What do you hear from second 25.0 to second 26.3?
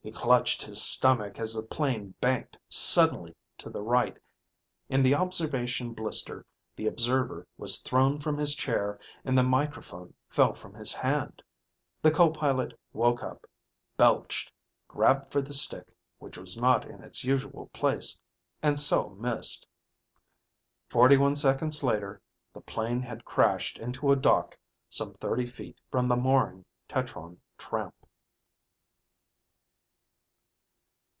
thirty feet from the